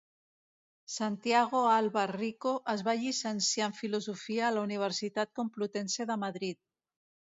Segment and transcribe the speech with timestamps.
[0.93, 6.65] Santiago Alba Rico es va llicenciar en Filosofia a la Universitat Complutense de Madrid.